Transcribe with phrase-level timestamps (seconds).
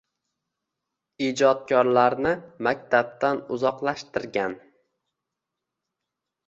[1.25, 2.31] Ijodkorlarni
[2.69, 4.59] maktabdan uzoqlashtirgan.